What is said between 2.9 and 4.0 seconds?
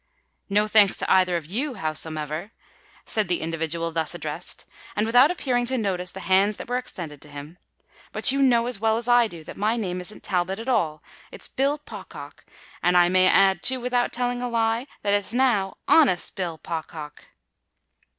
said the individual